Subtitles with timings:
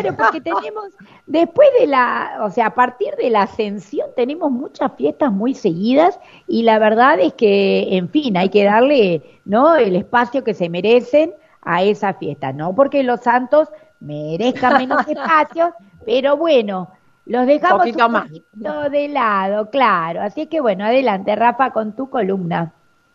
[0.00, 0.86] Claro, porque tenemos,
[1.26, 6.18] después de la, o sea, a partir de la ascensión tenemos muchas fiestas muy seguidas
[6.46, 9.76] y la verdad es que, en fin, hay que darle, ¿no?
[9.76, 11.32] El espacio que se merecen
[11.62, 13.68] a esa fiesta, no porque los santos
[14.00, 15.74] merezcan menos espacio,
[16.04, 16.88] pero bueno,
[17.26, 20.22] los dejamos un poquito de lado, claro.
[20.22, 22.72] Así que bueno, adelante, Rafa, con tu columna.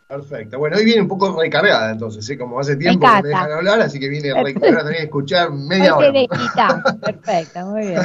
[0.08, 0.60] Perfecto.
[0.60, 2.38] Bueno, hoy viene un poco recargada entonces, ¿sí?
[2.38, 5.96] como hace tiempo que me dejan hablar, así que viene recargada también a escuchar media
[5.96, 6.14] hora.
[7.02, 8.02] Perfecto, muy bien.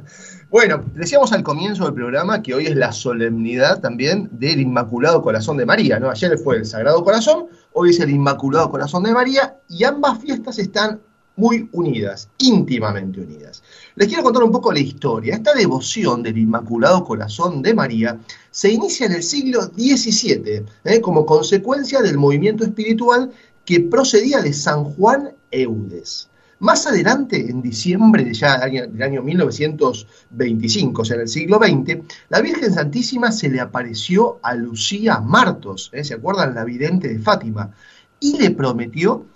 [0.50, 5.56] bueno, decíamos al comienzo del programa que hoy es la solemnidad también del Inmaculado Corazón
[5.56, 6.10] de María, ¿no?
[6.10, 10.58] Ayer fue el Sagrado Corazón, hoy es el Inmaculado Corazón de María y ambas fiestas
[10.58, 11.00] están
[11.38, 13.62] muy unidas, íntimamente unidas.
[13.94, 15.36] Les quiero contar un poco la historia.
[15.36, 18.18] Esta devoción del Inmaculado Corazón de María
[18.50, 21.00] se inicia en el siglo XVII ¿eh?
[21.00, 23.30] como consecuencia del movimiento espiritual
[23.64, 26.28] que procedía de San Juan Eudes.
[26.60, 31.98] Más adelante, en diciembre ya del año 1925, o sea, en el siglo XX,
[32.30, 36.02] la Virgen Santísima se le apareció a Lucía Martos, ¿eh?
[36.02, 36.56] ¿se acuerdan?
[36.56, 37.70] La vidente de Fátima,
[38.18, 39.26] y le prometió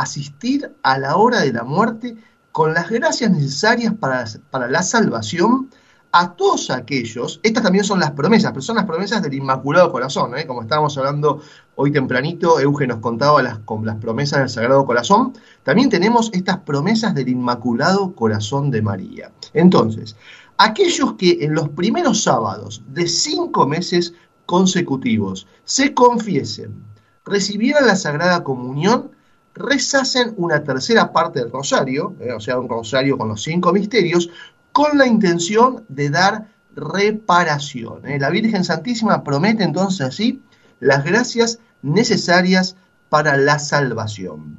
[0.00, 2.16] asistir a la hora de la muerte
[2.52, 5.70] con las gracias necesarias para, para la salvación
[6.12, 10.36] a todos aquellos, estas también son las promesas, pero son las promesas del Inmaculado Corazón,
[10.36, 10.44] ¿eh?
[10.44, 11.40] como estábamos hablando
[11.76, 16.58] hoy tempranito, Euge nos contaba las, con las promesas del Sagrado Corazón, también tenemos estas
[16.58, 19.30] promesas del Inmaculado Corazón de María.
[19.54, 20.16] Entonces,
[20.58, 24.12] aquellos que en los primeros sábados de cinco meses
[24.46, 26.82] consecutivos se confiesen,
[27.24, 29.12] recibieran la Sagrada Comunión,
[29.60, 34.30] rezasen una tercera parte del rosario, eh, o sea, un rosario con los cinco misterios,
[34.72, 38.06] con la intención de dar reparación.
[38.06, 38.18] Eh.
[38.18, 40.42] La Virgen Santísima promete entonces así
[40.80, 42.76] las gracias necesarias
[43.08, 44.58] para la salvación.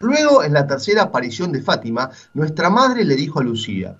[0.00, 3.96] Luego, en la tercera aparición de Fátima, nuestra madre le dijo a Lucía,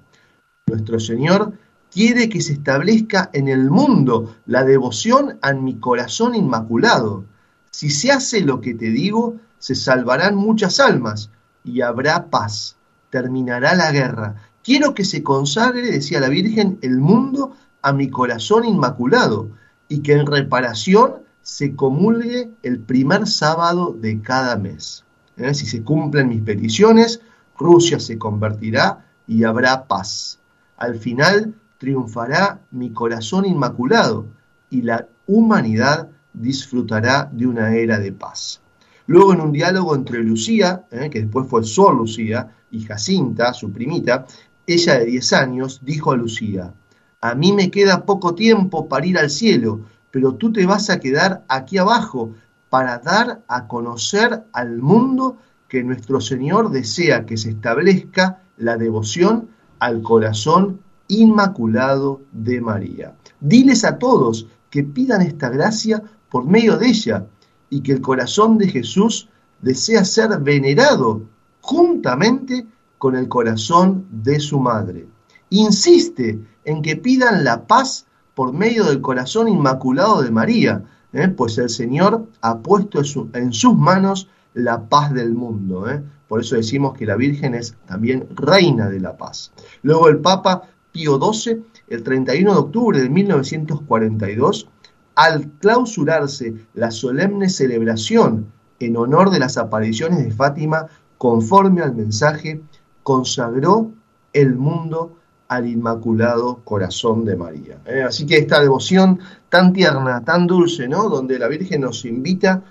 [0.67, 1.55] nuestro Señor
[1.91, 7.25] quiere que se establezca en el mundo la devoción a mi corazón inmaculado.
[7.71, 11.31] Si se hace lo que te digo, se salvarán muchas almas
[11.65, 12.77] y habrá paz,
[13.09, 14.35] terminará la guerra.
[14.63, 19.49] Quiero que se consagre, decía la Virgen, el mundo a mi corazón inmaculado
[19.89, 25.07] y que en reparación se comulgue el primer sábado de cada mes.
[25.39, 25.55] ¿Eh?
[25.55, 27.23] Si se cumplen mis peticiones,
[27.59, 30.41] Rusia se convertirá y habrá paz.
[30.77, 34.27] Al final triunfará mi corazón inmaculado
[34.69, 38.61] y la humanidad disfrutará de una era de paz.
[39.07, 43.71] Luego en un diálogo entre Lucía, eh, que después fue Sor Lucía, y Jacinta, su
[43.71, 44.27] primita,
[44.67, 46.73] ella de 10 años, dijo a Lucía,
[47.21, 51.01] a mí me queda poco tiempo para ir al cielo, pero tú te vas a
[51.01, 52.35] quedar aquí abajo
[52.69, 55.39] para dar a conocer al mundo
[55.69, 59.49] que nuestro Señor desea que se establezca la devoción
[59.79, 63.15] al corazón inmaculado de María.
[63.41, 67.27] Diles a todos que pidan esta gracia por medio de ella,
[67.71, 69.29] y que el corazón de Jesús
[69.61, 71.23] desea ser venerado
[71.61, 72.67] juntamente
[72.99, 75.07] con el corazón de su madre.
[75.51, 80.83] Insiste en que pidan la paz por medio del corazón inmaculado de María,
[81.13, 81.29] ¿eh?
[81.29, 83.03] pues el Señor ha puesto
[83.35, 85.89] en, sus manos la paz del mundo.
[85.89, 86.03] ¿eh?
[86.29, 89.53] Por eso decimos que la Virgen es también reina de la paz.
[89.83, 94.69] Luego el Papa Pío XII, el 31 de octubre de 1942,
[95.15, 98.47] al clausurarse la solemne celebración
[98.81, 100.87] en honor de las apariciones de Fátima,
[101.19, 102.61] conforme al mensaje,
[103.03, 103.91] consagró
[104.33, 105.17] el mundo
[105.49, 107.79] al Inmaculado Corazón de María.
[107.87, 108.03] ¿eh?
[108.03, 111.09] Así que esta devoción tan tierna, tan dulce, ¿no?
[111.09, 112.63] Donde la Virgen nos invita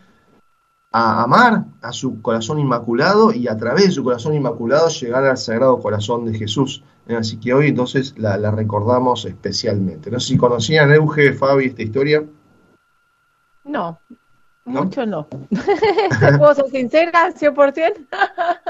[0.95, 5.37] a amar a su corazón inmaculado y a través de su corazón inmaculado llegar al
[5.37, 6.83] Sagrado Corazón de Jesús.
[7.07, 7.15] ¿eh?
[7.15, 10.11] Así que hoy entonces la, recordamos especialmente.
[10.11, 12.23] No sé si conocían Euge, Fabi, esta historia.
[13.63, 13.99] No,
[14.65, 15.27] mucho no.
[16.37, 17.33] ¿Puedo ser sincera?
[17.33, 17.93] ¿100%?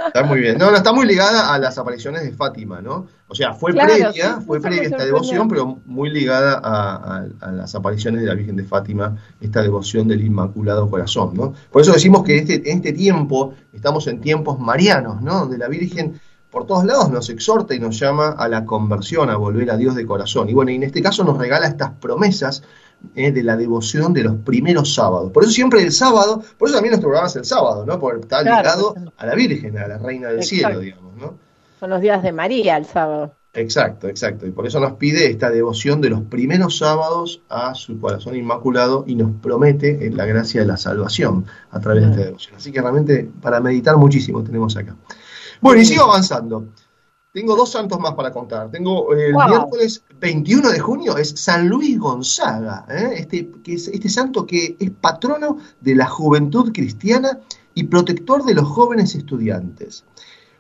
[0.08, 0.58] está muy bien.
[0.58, 3.08] No, no, está muy ligada a las apariciones de Fátima, ¿no?
[3.28, 8.28] O sea, fue previa, fue previa esta devoción, pero muy ligada a, las apariciones de
[8.28, 11.54] la Virgen de Fátima, esta devoción del Inmaculado Corazón, ¿no?
[11.72, 15.42] Por eso decimos que este, en este tiempo, estamos en tiempos marianos, ¿no?
[15.42, 16.20] Donde la Virgen
[16.54, 19.96] por todos lados nos exhorta y nos llama a la conversión, a volver a Dios
[19.96, 20.50] de corazón.
[20.50, 22.62] Y bueno, y en este caso nos regala estas promesas
[23.16, 25.32] eh, de la devoción de los primeros sábados.
[25.32, 28.00] Por eso siempre el sábado, por eso también nuestro programa es el sábado, ¿no?
[28.00, 31.34] Porque está ligado a la Virgen, a la Reina del Cielo, digamos, ¿no?
[31.80, 33.34] Son los días de María el sábado.
[33.56, 34.46] Exacto, exacto.
[34.46, 39.06] Y por eso nos pide esta devoción de los primeros sábados a su corazón inmaculado
[39.08, 42.56] y nos promete la gracia de la salvación a través de esta devoción.
[42.58, 44.96] Así que realmente para meditar muchísimo tenemos acá.
[45.64, 46.68] Bueno, y sigo avanzando.
[47.32, 48.70] tengo dos santos más para contar.
[48.70, 53.14] Tengo el miércoles 21 de junio, es San Luis Gonzaga, ¿eh?
[53.20, 57.40] este, que es, este santo que es patrono de la juventud cristiana
[57.74, 60.04] y protector de los jóvenes estudiantes.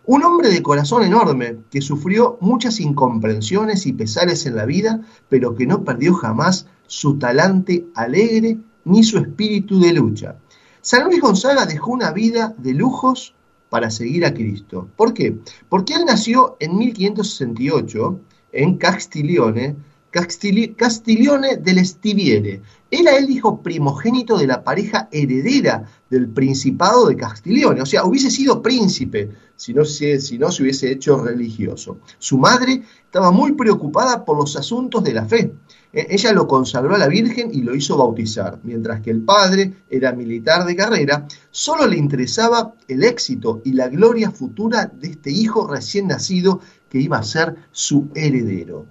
[0.06, 5.54] Un hombre de corazón enorme que sufrió muchas incomprensiones y pesares en la vida, pero
[5.54, 10.38] que no perdió jamás su talante alegre ni su espíritu de lucha.
[10.80, 13.36] San Luis Gonzaga dejó una vida de lujos
[13.74, 14.88] para seguir a Cristo.
[14.96, 15.36] ¿Por qué?
[15.68, 18.20] Porque él nació en 1568
[18.52, 19.76] en Castiglione,
[20.14, 22.62] Castiglione del Stiviere.
[22.92, 28.30] Era el hijo primogénito de la pareja heredera del Principado de Castiglione, o sea, hubiese
[28.30, 31.98] sido príncipe si no, se, si no se hubiese hecho religioso.
[32.20, 35.52] Su madre estaba muy preocupada por los asuntos de la fe.
[35.92, 39.74] E, ella lo consagró a la Virgen y lo hizo bautizar, mientras que el padre
[39.90, 45.32] era militar de carrera, solo le interesaba el éxito y la gloria futura de este
[45.32, 48.86] hijo recién nacido que iba a ser su heredero.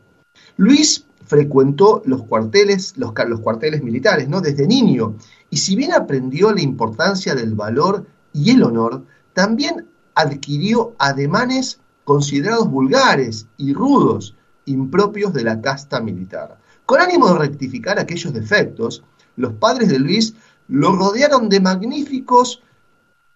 [0.56, 4.40] Luis frecuentó los cuarteles, los, cuarteles militares, ¿no?
[4.40, 5.16] Desde niño.
[5.50, 12.70] Y si bien aprendió la importancia del valor y el honor, también adquirió ademanes considerados
[12.70, 16.58] vulgares y rudos, impropios de la casta militar.
[16.86, 19.02] Con ánimo de rectificar aquellos defectos,
[19.36, 20.34] los padres de Luis
[20.68, 22.62] lo rodearon de magníficos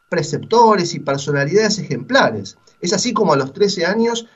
[0.08, 2.58] preceptores y personalidades ejemplares.
[2.80, 4.26] Es así como a los 13 años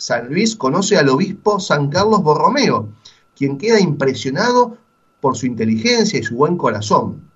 [0.00, 2.88] San Luis conoce al obispo San Carlos Borromeo,
[3.36, 4.78] quien queda impresionado
[5.20, 7.30] por su inteligencia y su buen corazón.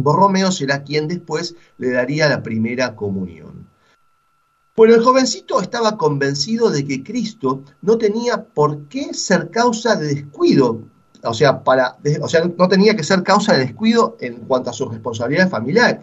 [0.00, 3.66] Borromeo será quien después le daría la primera comunión.
[4.76, 10.14] Bueno, el jovencito estaba convencido de que Cristo no tenía por qué ser causa de
[10.14, 10.82] descuido,
[11.24, 14.74] o sea, para, o sea, no tenía que ser causa de descuido en cuanto a
[14.74, 15.50] sus responsabilidades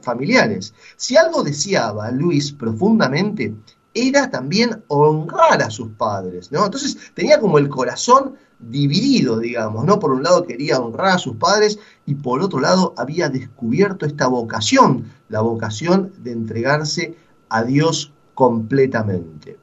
[0.01, 0.73] familiares.
[0.97, 3.55] Si algo deseaba Luis profundamente,
[3.93, 6.65] era también honrar a sus padres, ¿no?
[6.65, 9.99] Entonces tenía como el corazón dividido, digamos, ¿no?
[9.99, 14.27] Por un lado quería honrar a sus padres y por otro lado había descubierto esta
[14.27, 17.15] vocación, la vocación de entregarse
[17.49, 19.57] a Dios completamente.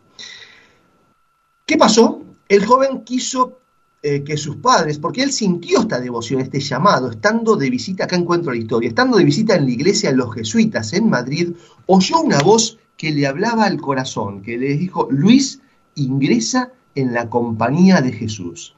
[1.67, 2.23] ¿Qué pasó?
[2.49, 3.61] El joven quiso
[4.03, 8.17] eh, que sus padres, porque él sintió esta devoción, este llamado, estando de visita, acá
[8.17, 11.53] encuentro la historia, estando de visita en la iglesia de los jesuitas en Madrid,
[11.87, 15.63] oyó una voz que le hablaba al corazón, que le dijo, Luis,
[15.95, 18.77] ingresa en la compañía de Jesús.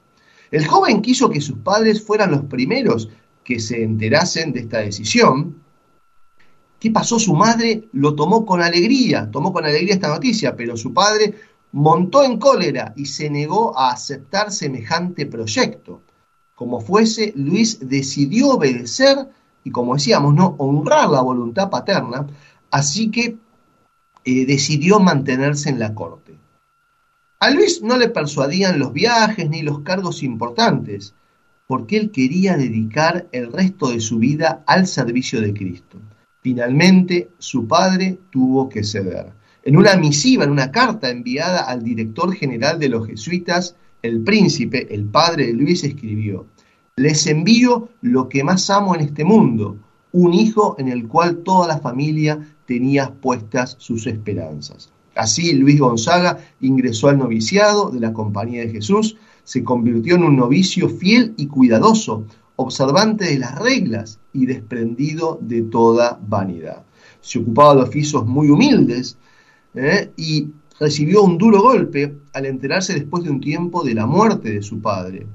[0.53, 3.09] El joven quiso que sus padres fueran los primeros
[3.43, 5.57] que se enterasen de esta decisión.
[6.79, 7.19] ¿Qué pasó?
[7.19, 11.35] Su madre lo tomó con alegría, tomó con alegría esta noticia, pero su padre
[11.73, 16.03] montó en cólera y se negó a aceptar semejante proyecto.
[16.55, 19.17] Como fuese, Luis decidió obedecer
[19.65, 22.29] y, como decíamos, no honrar la voluntad paterna,
[22.71, 23.42] así que
[24.25, 26.37] eh, decidió mantenerse en la corte.
[27.41, 31.15] A Luis no le persuadían los viajes ni los cargos importantes,
[31.67, 35.99] porque él quería dedicar el resto de su vida al servicio de Cristo.
[36.41, 39.33] Finalmente, su padre tuvo que ceder.
[39.65, 44.93] En una misiva, en una carta enviada al director general de los jesuitas, el príncipe,
[44.95, 46.47] el padre de Luis, escribió,
[46.97, 49.79] Les envío lo que más amo en este mundo,
[50.13, 54.91] un hijo en el cual toda la familia tenía puestas sus esperanzas.
[55.15, 60.37] Así Luis Gonzaga ingresó al noviciado de la Compañía de Jesús, se convirtió en un
[60.37, 62.25] novicio fiel y cuidadoso,
[62.57, 66.85] observante de las reglas y desprendido de toda vanidad.
[67.21, 69.19] Se ocupaba de oficios muy humildes
[69.75, 70.11] ¿eh?
[70.17, 70.49] y
[70.79, 74.81] recibió un duro golpe al enterarse después de un tiempo de la muerte de su
[74.81, 75.27] padre.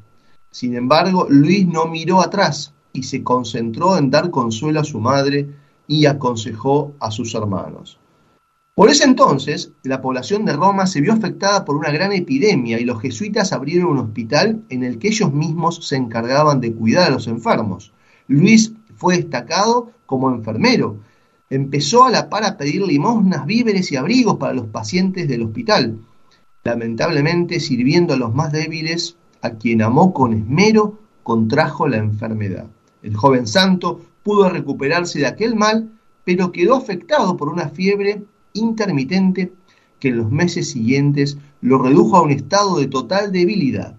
[0.51, 5.47] Sin embargo, Luis no miró atrás y se concentró en dar consuelo a su madre
[5.87, 7.99] y aconsejó a sus hermanos.
[8.77, 12.85] Por ese entonces, la población de Roma se vio afectada por una gran epidemia y
[12.85, 17.09] los jesuitas abrieron un hospital en el que ellos mismos se encargaban de cuidar a
[17.09, 17.91] los enfermos.
[18.27, 20.97] Luis fue destacado como enfermero.
[21.49, 25.97] Empezó a la par a pedir limosnas, víveres y abrigos para los pacientes del hospital,
[26.63, 32.67] lamentablemente sirviendo a los más débiles, a quien amó con esmero, contrajo la enfermedad.
[33.01, 35.89] El joven santo pudo recuperarse de aquel mal,
[36.25, 39.53] pero quedó afectado por una fiebre intermitente
[40.01, 43.95] que en los meses siguientes lo redujo a un estado de total debilidad.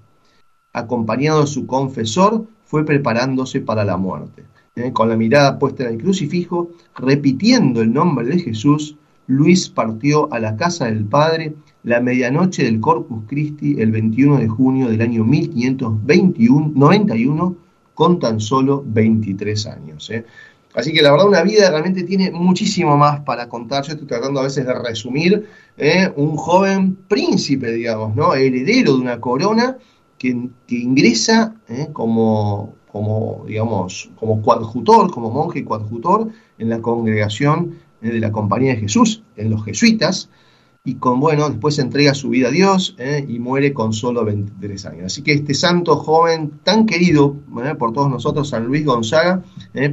[0.75, 4.45] Acompañado de su confesor, fue preparándose para la muerte.
[4.77, 10.31] Eh, con la mirada puesta en el crucifijo, repitiendo el nombre de Jesús, Luis partió
[10.31, 11.55] a la casa del Padre
[11.85, 17.68] la medianoche del Corpus Christi el 21 de junio del año 1591
[17.99, 20.09] con tan solo 23 años.
[20.11, 20.25] Eh.
[20.73, 23.83] Así que la verdad una vida realmente tiene muchísimo más para contar.
[23.85, 26.09] Yo estoy tratando a veces de resumir ¿eh?
[26.15, 28.35] un joven príncipe, digamos, ¿no?
[28.35, 29.79] Heredero de una corona
[30.17, 30.29] que,
[30.69, 31.89] ingresa ¿eh?
[31.93, 38.83] como, como, digamos, como coadjutor, como monje coadjutor en la congregación de la Compañía de
[38.83, 40.31] Jesús, en los jesuitas,
[40.89, 43.23] y con, bueno, después entrega su vida a Dios ¿eh?
[43.29, 45.05] y muere con solo 23 años.
[45.05, 47.37] Así que este santo joven tan querido
[47.79, 49.43] por todos nosotros, San Luis Gonzaga,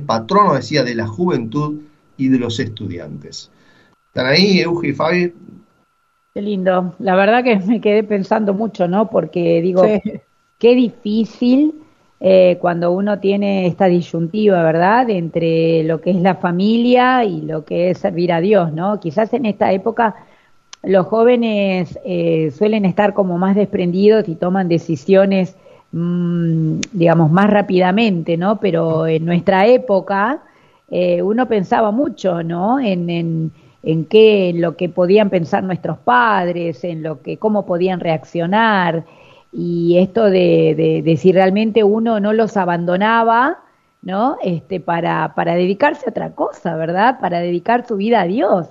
[0.06, 1.82] patrono, decía, de la juventud
[2.16, 3.52] y de los estudiantes.
[4.08, 5.34] ¿Están ahí, Euge y Fabi?
[6.34, 6.96] Qué lindo.
[7.00, 9.10] La verdad que me quedé pensando mucho, ¿no?
[9.10, 9.84] Porque digo,
[10.58, 11.74] qué difícil
[12.22, 15.10] eh, cuando uno tiene esta disyuntiva, ¿verdad?
[15.10, 19.02] Entre lo que es la familia y lo que es servir a Dios, ¿no?
[19.02, 20.16] Quizás en esta época
[20.86, 25.56] los jóvenes eh, suelen estar como más desprendidos y toman decisiones,
[25.92, 28.60] mm, digamos, más rápidamente, ¿no?
[28.60, 30.44] Pero en nuestra época
[30.90, 32.80] eh, uno pensaba mucho, ¿no?
[32.80, 33.52] En, en
[33.86, 39.06] en qué, en lo que podían pensar nuestros padres, en lo que, cómo podían reaccionar,
[39.54, 43.60] y esto de, de, si realmente uno no los abandonaba,
[44.02, 44.38] ¿no?
[44.44, 47.20] Este, para, para dedicarse a otra cosa, ¿verdad?
[47.22, 48.68] Para dedicar su vida a Dios.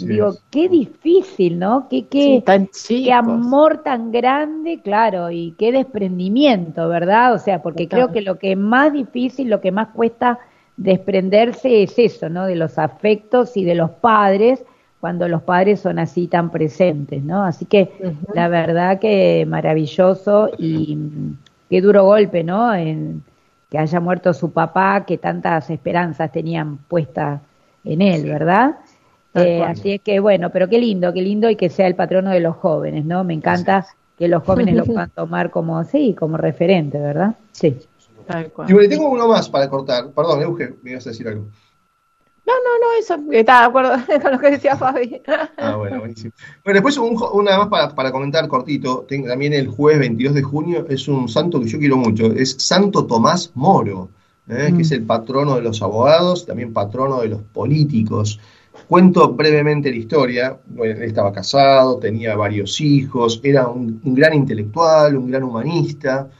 [0.00, 1.88] Digo, qué difícil, ¿no?
[1.88, 2.42] Qué, qué,
[2.88, 7.34] qué, amor tan grande, claro, y qué desprendimiento, ¿verdad?
[7.34, 10.38] O sea, porque creo que lo que es más difícil, lo que más cuesta
[10.76, 12.46] desprenderse es eso, ¿no?
[12.46, 14.64] De los afectos y de los padres
[15.00, 17.44] cuando los padres son así tan presentes, ¿no?
[17.44, 17.92] Así que
[18.34, 20.98] la verdad que maravilloso y
[21.70, 22.74] qué duro golpe, ¿no?
[22.74, 23.22] En
[23.70, 27.40] que haya muerto su papá, que tantas esperanzas tenían puestas
[27.84, 28.76] en él, ¿verdad?
[29.34, 32.30] Eh, así es que bueno, pero qué lindo, qué lindo y que sea el patrono
[32.30, 33.24] de los jóvenes, ¿no?
[33.24, 37.36] Me encanta que los jóvenes lo puedan tomar como, sí, como referente, ¿verdad?
[37.52, 37.76] Sí.
[38.66, 40.10] Y bueno, tengo uno más para cortar.
[40.10, 41.46] Perdón, Euge, me ibas a decir algo.
[42.46, 43.92] No, no, no, eso, está de acuerdo
[44.22, 45.20] con lo que decía Fabi.
[45.58, 46.32] Ah, bueno, buenísimo.
[46.64, 50.86] Bueno, después una más para, para, comentar cortito, tengo también el jueves 22 de junio,
[50.88, 54.08] es un santo que yo quiero mucho, es Santo Tomás Moro,
[54.48, 54.72] ¿eh?
[54.74, 58.40] que es el patrono de los abogados, también patrono de los políticos.
[58.86, 65.30] Cuento brevemente la historia, él estaba casado, tenía varios hijos, era un gran intelectual, un
[65.30, 66.30] gran humanista,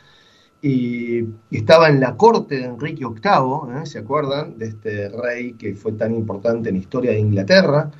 [0.60, 3.86] y estaba en la corte de Enrique VIII, ¿eh?
[3.86, 4.58] ¿se acuerdan?
[4.58, 7.90] De este rey que fue tan importante en la historia de Inglaterra.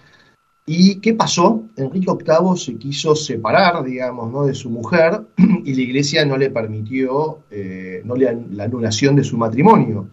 [0.66, 1.64] ¿Y qué pasó?
[1.76, 4.45] Enrique VIII se quiso separar, digamos, ¿no?
[4.45, 9.25] de su mujer y la iglesia no le permitió eh, no le, la anulación de
[9.25, 10.09] su matrimonio.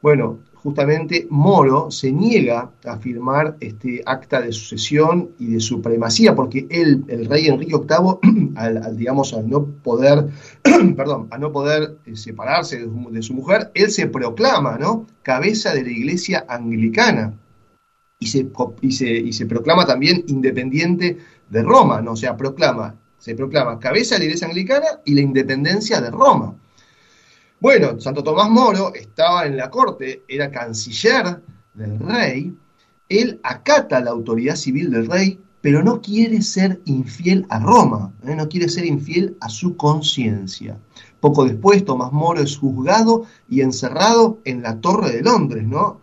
[0.00, 6.66] Bueno, justamente Moro se niega a firmar este acta de sucesión y de supremacía, porque
[6.70, 10.28] él, el rey Enrique VIII, al, digamos, al no poder,
[10.96, 15.06] perdón, a no poder eh, separarse de su, mujer, él se proclama, ¿no?
[15.22, 17.34] Cabeza de la iglesia anglicana.
[18.18, 18.50] Y se,
[18.82, 21.16] y se, y se proclama también independiente
[21.48, 22.12] de Roma, ¿no?
[22.12, 26.54] O sea, proclama, se proclama cabeza de la iglesia anglicana y la independencia de Roma.
[27.60, 31.42] Bueno, Santo Tomás Moro estaba en la corte, era canciller
[31.74, 32.56] del rey,
[33.10, 38.34] él acata la autoridad civil del rey, pero no quiere ser infiel a Roma, ¿eh?
[38.34, 40.78] no quiere ser infiel a su conciencia.
[41.20, 46.00] Poco después, Tomás Moro es juzgado y encerrado en la Torre de Londres, ¿no?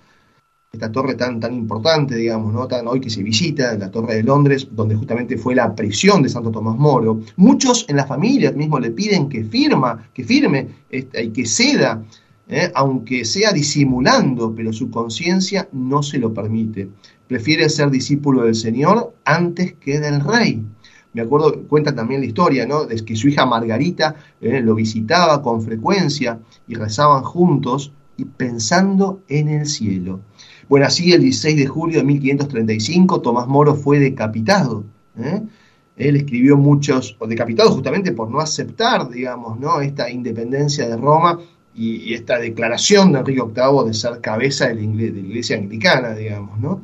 [0.72, 2.68] Esta torre tan, tan importante, digamos, ¿no?
[2.68, 6.30] tan hoy que se visita, la Torre de Londres, donde justamente fue la prisión de
[6.30, 7.22] Santo Tomás Moro.
[7.38, 12.04] Muchos en la familia mismo le piden que firma, que firme este, y que ceda,
[12.50, 12.70] ¿eh?
[12.76, 16.90] aunque sea disimulando, pero su conciencia no se lo permite.
[17.28, 20.62] Prefiere ser discípulo del Señor antes que del rey.
[21.14, 22.86] Me acuerdo, cuenta también la historia, ¿no?
[22.86, 24.62] De que su hija Margarita ¿eh?
[24.62, 30.20] lo visitaba con frecuencia y rezaban juntos y pensando en el cielo.
[30.70, 34.84] Bueno, así el 16 de julio de 1535 Tomás Moro fue decapitado.
[35.18, 35.42] ¿eh?
[35.96, 39.82] Él escribió muchos, o decapitado justamente por no aceptar, digamos, ¿no?
[39.82, 41.40] esta independencia de Roma
[41.74, 46.60] y, esta declaración de Enrique VIII de ser cabeza de la, iglesia anglicana, digamos.
[46.60, 46.82] ¿no?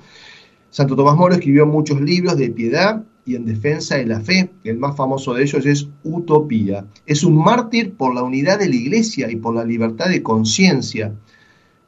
[0.70, 4.50] Santo Tomás Moro escribió muchos libros de piedad y en defensa de la fe.
[4.64, 6.86] El más famoso de ellos es Utopía.
[7.06, 11.14] Es un mártir por la unidad de la iglesia y por la libertad de conciencia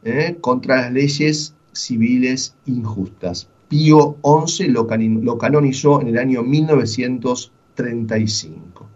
[0.03, 0.37] ¿eh?
[0.39, 3.47] contra las leyes civiles injustas.
[3.67, 4.87] Pío XI lo,
[5.37, 8.89] canonizó en el año 1935.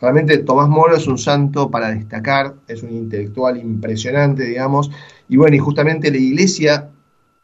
[0.00, 4.90] Realmente Tomás Moro es un santo para destacar, es un intelectual impresionante, digamos,
[5.28, 6.90] y bueno, y justamente la iglesia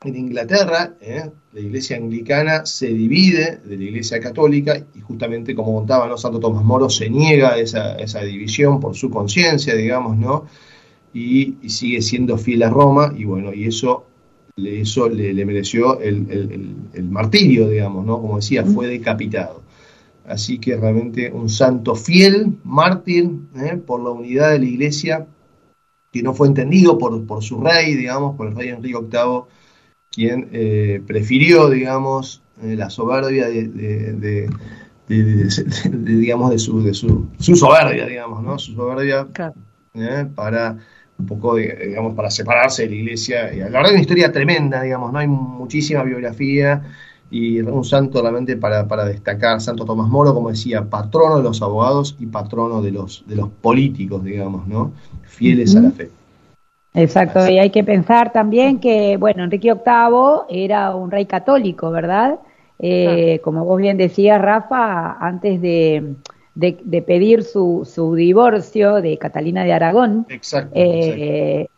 [0.03, 1.31] en Inglaterra, ¿eh?
[1.53, 6.17] la iglesia anglicana se divide de la iglesia católica y justamente como contaba ¿no?
[6.17, 10.47] Santo Tomás Moro se niega esa, esa división por su conciencia, digamos, ¿no?
[11.13, 14.07] Y, y, sigue siendo fiel a Roma y bueno, y eso
[14.67, 16.77] eso le, mereció el,
[17.11, 18.21] martirio, digamos, ¿no?
[18.21, 19.63] Como decía, fue decapitado.
[20.27, 23.77] Así que realmente un santo fiel, mártir, ¿eh?
[23.77, 25.27] por la unidad de la iglesia,
[26.13, 29.43] que no fue entendido por, por su rey, digamos, por el rey Enrique VIII,
[30.11, 34.49] quien eh, prefirió, digamos, eh, la soberbia de,
[35.09, 38.59] digamos, de su, de su, su soberbia, digamos, ¿no?
[38.59, 39.27] Su soberbia
[40.35, 40.79] para
[41.21, 43.51] un poco, digamos, para separarse de la iglesia.
[43.53, 45.19] La verdad es una historia tremenda, digamos, ¿no?
[45.19, 46.83] Hay muchísima biografía
[47.31, 51.63] y un santo realmente para, para destacar, Santo Tomás Moro, como decía, patrono de los
[51.63, 54.93] abogados y patrono de los, de los políticos, digamos, ¿no?
[55.23, 56.11] Fieles a la fe.
[56.93, 62.41] Exacto, y hay que pensar también que, bueno, Enrique VIII era un rey católico, ¿verdad?
[62.81, 66.15] Eh, como vos bien decías, Rafa, antes de,
[66.55, 70.27] de, pedir su, su, divorcio de Catalina de Aragón,
[70.75, 71.69] eh,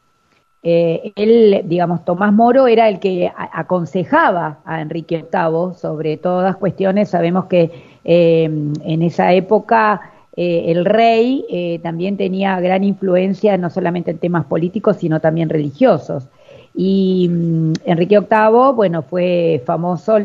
[0.62, 7.10] eh, él, digamos, Tomás Moro era el que aconsejaba a Enrique VIII sobre todas cuestiones.
[7.10, 14.46] Sabemos que en esa época el rey también tenía gran influencia no solamente en temas
[14.46, 16.28] políticos, sino también religiosos.
[16.74, 20.18] Y mm, Enrique VIII, bueno, fue famoso,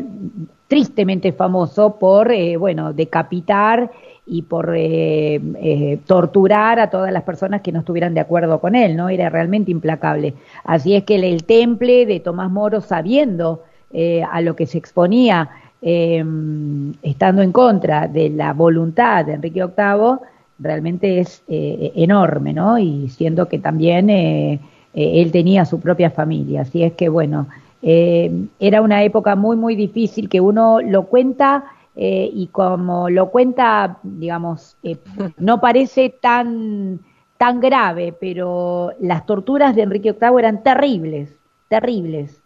[0.68, 3.90] tristemente famoso por, bueno, decapitar
[4.28, 8.74] y por eh, eh, torturar a todas las personas que no estuvieran de acuerdo con
[8.74, 9.08] él, ¿no?
[9.08, 10.34] Era realmente implacable.
[10.64, 15.48] Así es que el, temple de Tomás Moro, sabiendo eh, a lo que se exponía,
[15.80, 20.18] estando en contra de la voluntad de Enrique VIII,
[20.58, 22.78] realmente es enorme, ¿no?
[22.78, 26.62] Y siendo que también él tenía su propia familia.
[26.62, 27.46] Así es que, bueno,
[27.80, 31.64] era una época muy, muy difícil que uno lo cuenta
[32.00, 34.98] eh, y como lo cuenta, digamos, eh,
[35.36, 37.00] no parece tan,
[37.36, 41.34] tan grave, pero las torturas de Enrique VIII eran terribles,
[41.66, 42.40] terribles.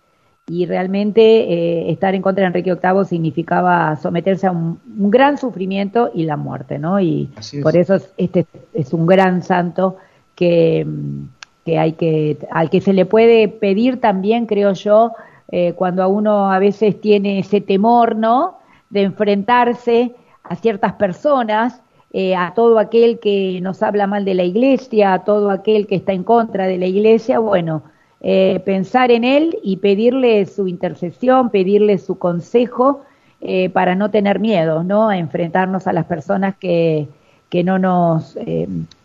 [0.49, 6.11] Y realmente eh, estar en contra de Enrique VIII significaba someterse a un, gran sufrimiento
[6.15, 6.99] y la muerte, ¿no?
[6.99, 7.29] Y
[7.63, 9.99] por eso este es un gran santo
[10.35, 10.87] que,
[11.65, 15.13] que hay que, al que se le puede pedir también, creo yo,
[15.77, 18.57] cuando a uno a veces tiene ese temor, ¿no?
[18.93, 20.13] de enfrentarse
[20.45, 21.81] a ciertas personas,
[22.13, 25.97] eh, a todo aquel que nos habla mal de la iglesia, a todo aquel que
[25.97, 27.83] está en contra de la iglesia, bueno,
[28.21, 33.01] eh, pensar en él y pedirle su intercesión, pedirle su consejo
[33.41, 35.09] eh, para no tener miedo, ¿no?
[35.09, 37.09] A enfrentarnos a las personas que,
[37.49, 38.37] que no nos,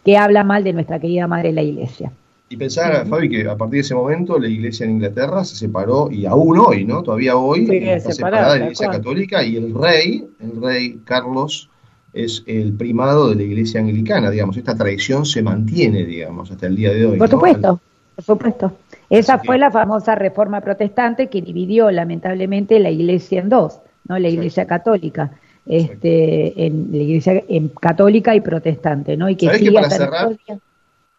[0.04, 2.12] que hablan mal de nuestra querida madre la iglesia.
[2.50, 6.10] Y pensar, Fabi, que a partir de ese momento la iglesia en Inglaterra se separó,
[6.10, 7.04] y aún hoy, ¿no?
[7.04, 11.70] Todavía hoy está separada de la iglesia católica y el rey, el rey Carlos,
[12.14, 14.56] es el primado de la iglesia anglicana, digamos.
[14.56, 17.18] Esta tradición se mantiene, digamos, hasta el día de hoy.
[17.18, 17.82] Por supuesto,
[18.16, 18.72] por supuesto.
[19.10, 24.18] Esa fue la famosa reforma protestante que dividió lamentablemente la iglesia en dos, ¿no?
[24.18, 25.32] La iglesia católica.
[25.66, 29.30] Este, en la iglesia en católica y protestante, ¿no?
[29.30, 30.38] Y que sigue para cerrar,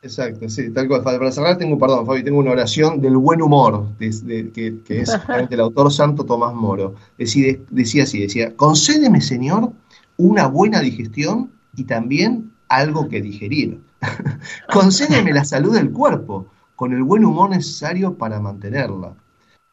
[0.00, 1.02] Exacto, sí, tal cual.
[1.02, 5.10] Para cerrar, tengo, perdón, Fabi, tengo una oración del buen humor, de, que, es
[5.50, 6.94] el autor santo Tomás Moro.
[7.16, 9.72] Decía, decía así, decía, concédeme, Señor,
[10.16, 13.80] una buena digestión y también algo que digerir.
[14.72, 19.16] concédeme la salud del cuerpo, con el buen humor necesario para mantenerla.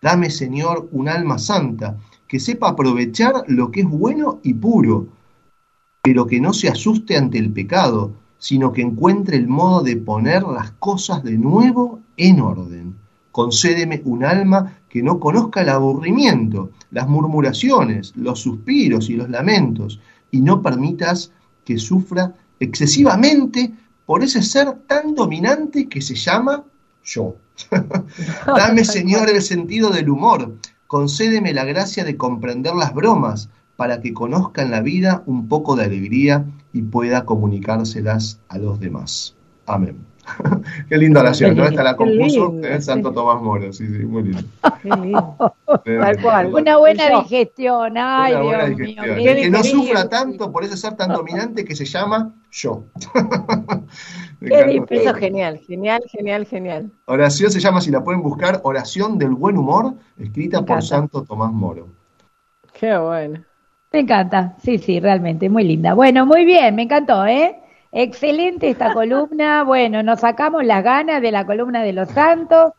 [0.02, 5.08] Dame, Señor, un alma santa, que sepa aprovechar lo que es bueno y puro,
[6.02, 10.43] pero que no se asuste ante el pecado, sino que encuentre el modo de poner
[10.43, 12.95] las cosas de nuevo en orden.
[13.32, 20.00] Concédeme un alma que no conozca el aburrimiento, las murmuraciones, los suspiros y los lamentos,
[20.32, 21.32] y no permitas
[21.65, 23.74] que sufra excesivamente
[24.06, 26.63] por ese ser tan dominante que se llama
[27.04, 27.36] yo.
[28.48, 30.56] Dame, Señor, el sentido del humor,
[30.88, 35.76] concédeme la gracia de comprender las bromas, para que conozca en la vida un poco
[35.76, 36.45] de alegría
[36.76, 39.34] y pueda comunicárselas a los demás.
[39.66, 39.96] Amén.
[40.90, 41.64] Qué linda oración, ¿no?
[41.64, 44.44] Esta la compuso el Santo Tomás Moro, sí, sí, muy lindo.
[44.84, 45.56] Qué lindo.
[45.66, 46.54] Tal cual.
[46.54, 49.04] Una buena digestión, ay Dios mío.
[49.16, 52.84] Que no sufra tanto por ese ser tan dominante que se llama yo.
[54.42, 56.92] Qué eso genial, genial, genial, genial.
[57.06, 61.54] Oración se llama, si la pueden buscar, Oración del Buen Humor, escrita por Santo Tomás
[61.54, 61.88] Moro.
[62.74, 63.46] Qué bueno.
[63.96, 65.94] Me encanta, sí, sí, realmente, muy linda.
[65.94, 67.56] Bueno, muy bien, me encantó, ¿eh?
[67.94, 69.64] Excelente esta columna.
[69.64, 72.74] Bueno, nos sacamos las ganas de la columna de los santos.